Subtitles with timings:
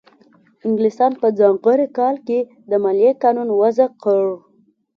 [0.67, 4.23] انګلستان په ځانګړي کال کې د مالیې قانون وضع کړ.